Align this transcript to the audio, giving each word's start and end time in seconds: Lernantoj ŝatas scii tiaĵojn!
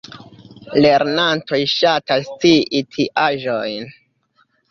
Lernantoj 0.85 1.59
ŝatas 1.73 2.25
scii 2.31 2.81
tiaĵojn! 2.97 3.93